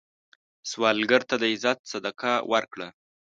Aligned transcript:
سوالګر 0.69 1.21
ته 1.29 1.35
د 1.41 1.43
عزت 1.53 1.79
صدقه 1.91 2.33
ورکړه 2.51 2.87